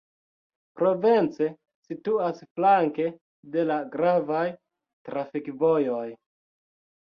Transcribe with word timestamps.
Provence 0.79 1.49
situas 1.89 2.39
flanke 2.55 3.07
de 3.57 3.67
la 3.73 3.79
gravaj 3.99 4.43
trafikvojoj. 5.11 6.05